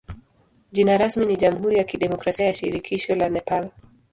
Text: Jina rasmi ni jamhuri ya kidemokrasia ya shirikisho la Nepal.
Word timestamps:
Jina 0.71 0.97
rasmi 0.97 1.25
ni 1.25 1.35
jamhuri 1.35 1.77
ya 1.77 1.83
kidemokrasia 1.83 2.45
ya 2.45 2.53
shirikisho 2.53 3.15
la 3.15 3.29
Nepal. 3.29 3.71